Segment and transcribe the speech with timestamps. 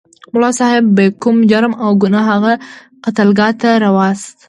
[0.33, 2.53] ملا صاحب بې کوم جرم او ګناه هغه
[3.03, 4.37] قتلګاه ته راوست.